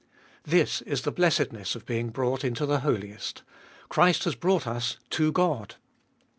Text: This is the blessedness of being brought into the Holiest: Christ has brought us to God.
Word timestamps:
This 0.43 0.81
is 0.81 1.03
the 1.03 1.11
blessedness 1.11 1.75
of 1.75 1.85
being 1.85 2.09
brought 2.09 2.43
into 2.43 2.65
the 2.65 2.79
Holiest: 2.79 3.43
Christ 3.87 4.23
has 4.23 4.33
brought 4.33 4.65
us 4.65 4.97
to 5.11 5.31
God. 5.31 5.75